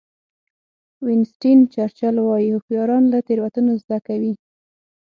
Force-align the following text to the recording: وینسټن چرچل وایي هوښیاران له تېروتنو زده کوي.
وینسټن 1.05 1.57
چرچل 1.73 2.15
وایي 2.21 2.49
هوښیاران 2.53 3.03
له 3.13 3.19
تېروتنو 3.27 3.71
زده 3.83 3.97
کوي. 4.07 4.33